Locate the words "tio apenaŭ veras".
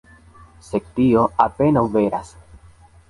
0.95-2.33